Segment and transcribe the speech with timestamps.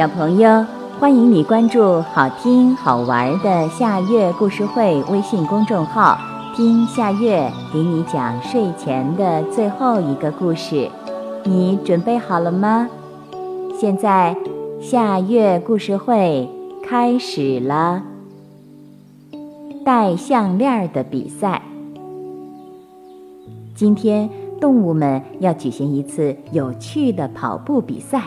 [0.00, 0.64] 小朋友，
[0.98, 6.16] 欢迎你关注好听好玩的夏月故事会微信公众号，
[6.56, 10.88] 听夏月给你讲睡前的最后一个故事。
[11.44, 12.88] 你准备好了吗？
[13.78, 14.34] 现在
[14.80, 16.48] 夏月故事会
[16.82, 18.02] 开始了。
[19.84, 21.60] 戴项链的比赛。
[23.74, 28.22] 今天，动物们要举行一次有趣的跑步比赛。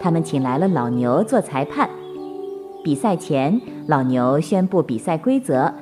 [0.00, 1.88] 他们请来了老牛做裁判。
[2.82, 5.72] 比赛前，老牛宣布比赛规则：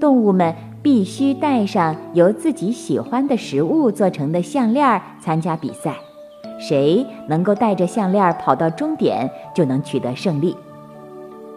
[0.00, 5.94] 动物们必须带上由自己喜欢的食物做成的项链参加比赛。
[6.58, 10.56] 谁能够带着项链跑到终点，就能取得胜利。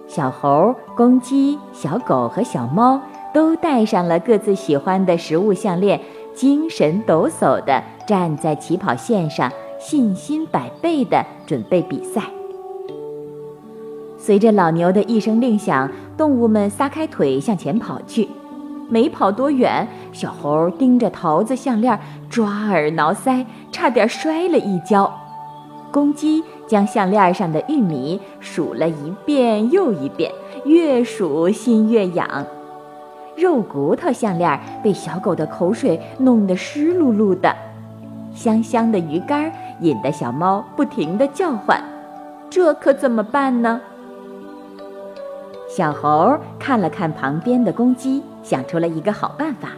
[0.06, 3.00] 小猴、公鸡、小狗和小猫
[3.34, 6.02] 都带上了各自喜欢的食物项链，
[6.36, 9.50] 精神抖擞地站在起跑线上。
[9.80, 12.22] 信心百倍地准备比赛。
[14.18, 18.28] 随着老牛的一声令响，动物们撒开腿向前跑去。
[18.90, 21.98] 没跑多远，小猴盯着桃子项链，
[22.30, 25.12] 抓耳挠腮，差点摔了一跤。
[25.92, 30.32] 公鸡将项链上的玉米数了一遍又一遍，
[30.66, 32.46] 越数心越痒。
[33.38, 37.56] 肉骨头项链被小狗的口水弄得湿漉漉的。
[38.36, 41.82] 香香的鱼干引得小猫不停地叫唤，
[42.50, 43.80] 这可怎么办呢？
[45.70, 49.70] 小猴看了看旁边的公鸡，想出了一个好办法。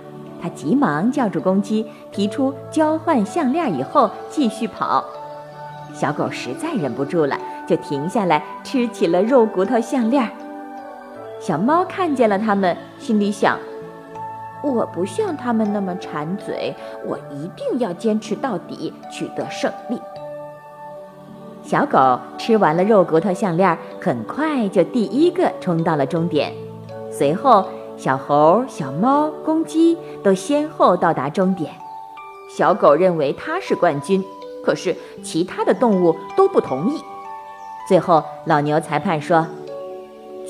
[0.42, 5.04] 他急忙叫住公鸡，提出交换项链以后继续跑。
[5.94, 10.28] 小狗实在忍不住了，就停下来吃起了肉骨头项链。
[11.40, 13.58] 小猫看见了它们，心里想。
[14.64, 16.74] 我不像他们那么馋嘴，
[17.06, 20.00] 我一定要坚持到底，取得胜利。
[21.64, 26.54] 小狗吃完了肉骨头项链，很快就第一个冲到了终点。
[27.12, 27.66] 随后，
[27.98, 31.72] 小猴、小猫、公鸡都先后到达终点。
[32.58, 34.24] 小狗认为它是冠军，
[34.66, 37.00] 可是其他的动物都不同意。
[37.88, 39.46] 最后，老牛裁判说。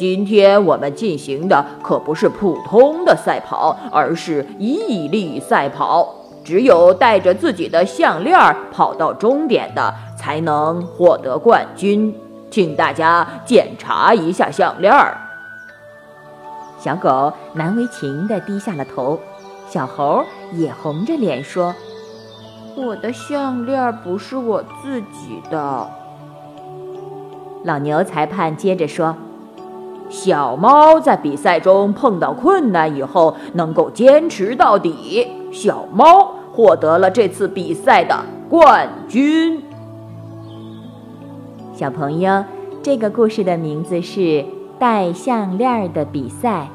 [0.02, 6.16] 今天我们进行的可不是普通的赛跑，而是毅力赛跑。
[6.44, 8.36] 只有带着自己的项链
[8.72, 12.16] 跑到终点的，才能获得冠军。
[12.50, 14.92] 请大家检查一下项链。
[16.80, 19.20] 小狗难为情地低下了头，
[19.70, 21.76] 小猴也红着脸说
[22.76, 25.88] ：“我的项链不是我自己的。”
[27.64, 29.16] 老牛裁判接着说。
[30.12, 38.20] 小猫在比赛中碰到困难以后，能够坚持到底，小猫获得了这次比赛的
[38.50, 39.64] 冠军。
[41.74, 42.44] 小朋友，
[42.84, 44.44] 这个故事的名字是
[44.78, 46.68] 戴项链的比赛，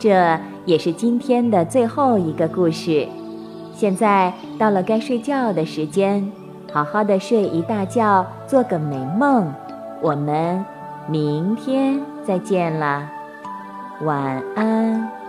[0.00, 3.06] 这也是今天的最后一个故事。
[3.72, 6.32] 现在到了该睡觉的时间，
[6.72, 9.54] 好好的睡一大觉，做个美梦。
[10.02, 10.64] 我们。
[11.08, 13.08] 明天再见了，
[14.02, 15.21] 晚安。